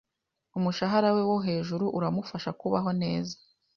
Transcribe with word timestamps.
Umushahara 0.57 1.09
we 1.15 1.21
wo 1.29 1.37
hejuru 1.47 1.85
uramufasha 1.97 2.49
kubaho 2.59 2.89
neza. 3.01 3.35